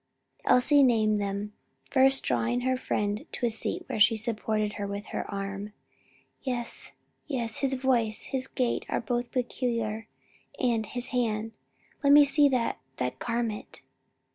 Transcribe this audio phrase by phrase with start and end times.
[0.45, 1.53] Elsie named them;
[1.91, 5.73] first drawing her friend to a seat where she supported her with her arm.
[6.41, 6.93] "Yes,
[7.27, 10.07] yes, his voice, his gait are both peculiar,
[10.59, 11.51] and his hand.
[12.03, 13.83] Let me see that that garment."